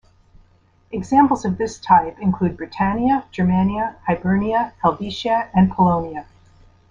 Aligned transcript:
Examples 0.91 1.45
of 1.45 1.59
this 1.59 1.77
type 1.77 2.17
include 2.17 2.57
Britannia, 2.57 3.23
Germania, 3.29 3.97
Hibernia, 4.07 4.73
Helvetia 4.81 5.51
and 5.53 5.71
Polonia. 5.71 6.25